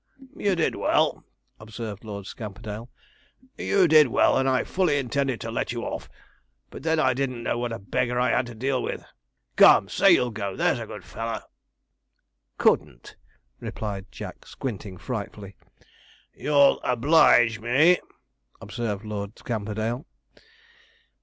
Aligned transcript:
'You 0.35 0.55
did 0.55 0.73
well,' 0.75 1.23
observed 1.59 2.03
Lord 2.03 2.25
Scamperdale 2.25 2.89
'you 3.55 3.87
did 3.87 4.07
well, 4.07 4.35
and 4.35 4.49
I 4.49 4.63
fully 4.63 4.97
intended 4.97 5.39
to 5.41 5.51
let 5.51 5.71
you 5.73 5.83
off, 5.83 6.09
but 6.71 6.81
then 6.81 6.97
I 6.99 7.13
didn't 7.13 7.43
know 7.43 7.59
what 7.59 7.71
a 7.71 7.77
beggar 7.77 8.19
I 8.19 8.31
had 8.31 8.47
to 8.47 8.55
deal 8.55 8.81
with. 8.81 9.05
Come, 9.57 9.89
say 9.89 10.13
you'll 10.13 10.31
go, 10.31 10.55
that's 10.55 10.79
a 10.79 10.87
good 10.87 11.05
fellow.' 11.05 11.43
'Couldn't,' 12.57 13.15
replied 13.59 14.11
Jack, 14.11 14.47
squinting 14.47 14.97
frightfully. 14.97 15.55
'You'll 16.33 16.81
oblige 16.81 17.59
me,' 17.59 17.99
observed 18.59 19.05
Lord 19.05 19.37
Scamperdale. 19.37 20.07